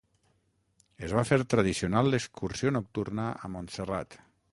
Es 1.07 1.11
va 1.17 1.23
fer 1.31 1.37
tradicional 1.53 2.09
l'excursió 2.13 2.73
nocturna 2.79 3.27
a 3.49 3.53
Montserrat. 3.57 4.19